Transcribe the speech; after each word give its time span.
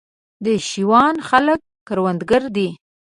د 0.45 0.47
شېوان 0.69 1.15
خلک 1.29 1.59
کروندګر 1.87 2.43
دي 2.55 2.69